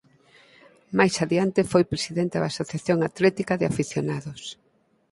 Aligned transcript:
Máis 0.97 1.15
adiante 1.25 1.69
foi 1.71 1.83
presidente 1.93 2.35
da 2.41 2.49
Asociación 2.53 2.99
Atlética 3.09 3.53
de 3.59 3.65
Afeccionados. 3.71 4.41